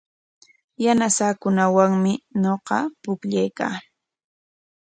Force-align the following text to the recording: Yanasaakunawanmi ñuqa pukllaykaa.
Yanasaakunawanmi 0.83 2.11
ñuqa 2.41 2.77
pukllaykaa. 3.01 3.75